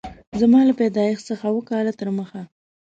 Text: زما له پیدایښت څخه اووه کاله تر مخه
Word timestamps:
زما 0.39 0.59
له 0.69 0.73
پیدایښت 0.79 1.23
څخه 1.29 1.43
اووه 1.49 1.63
کاله 1.71 1.91
تر 1.99 2.07
مخه 2.17 2.41